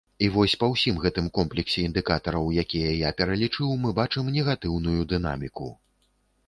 І 0.25 0.27
вось 0.35 0.53
па 0.61 0.69
ўсім 0.73 0.95
гэтым 1.03 1.27
комплексе 1.37 1.83
індыкатараў, 1.89 2.49
якія 2.63 2.97
я 3.03 3.13
пералічыў, 3.21 3.69
мы 3.85 3.89
бачым 4.01 4.35
негатыўную 4.39 5.01
дынаміку. 5.15 5.75